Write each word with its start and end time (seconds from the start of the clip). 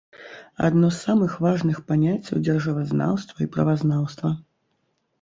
Адно 0.67 0.89
з 0.95 0.97
самых 1.07 1.35
важных 1.47 1.83
паняццяў 1.91 2.43
дзяржавазнаўства 2.49 3.37
і 3.49 3.51
правазнаўства. 3.55 4.37